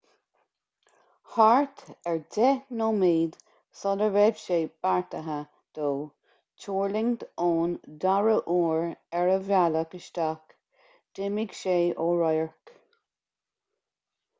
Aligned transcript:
thart 1.31 1.81
ar 2.11 2.17
deich 2.35 2.71
nóiméid 2.79 3.35
sula 3.81 4.07
raibh 4.15 4.39
sé 4.45 4.57
beartaithe 4.87 5.37
dó 5.79 5.91
tuirlingt 6.65 7.27
ón 7.49 7.77
dara 8.07 8.35
uair 8.57 8.89
ar 9.21 9.31
a 9.37 9.39
bhealach 9.53 9.95
isteach 10.03 10.59
d'imigh 11.19 11.57
sé 11.63 11.77
ó 12.09 12.11
radharc 12.25 12.77